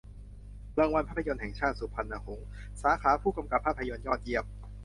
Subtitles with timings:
[0.79, 2.47] รางวัลภาพยนตร์แห่งชาติ สุพรรณหงส์
[2.81, 4.45] สาขาผู้กำกับภาพยนตร์ยอดเยี่ยม